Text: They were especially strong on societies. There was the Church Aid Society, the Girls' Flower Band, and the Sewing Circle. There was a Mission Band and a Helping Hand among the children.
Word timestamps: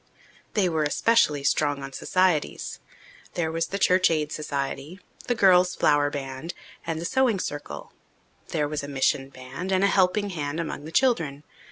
They 0.55 0.67
were 0.67 0.81
especially 0.81 1.43
strong 1.43 1.83
on 1.83 1.93
societies. 1.93 2.79
There 3.35 3.51
was 3.51 3.67
the 3.67 3.77
Church 3.77 4.09
Aid 4.09 4.31
Society, 4.31 4.99
the 5.27 5.35
Girls' 5.35 5.75
Flower 5.75 6.09
Band, 6.09 6.55
and 6.87 6.99
the 6.99 7.05
Sewing 7.05 7.39
Circle. 7.39 7.93
There 8.47 8.67
was 8.67 8.81
a 8.81 8.87
Mission 8.87 9.29
Band 9.29 9.71
and 9.71 9.83
a 9.83 9.93
Helping 9.93 10.31
Hand 10.31 10.59
among 10.59 10.85
the 10.85 10.91
children. 10.91 11.43